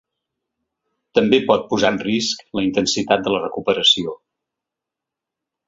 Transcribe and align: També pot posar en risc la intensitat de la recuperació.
També 1.19 1.39
pot 1.51 1.67
posar 1.73 1.91
en 1.97 1.99
risc 2.07 2.43
la 2.61 2.65
intensitat 2.69 3.29
de 3.29 3.37
la 3.37 3.45
recuperació. 3.47 4.19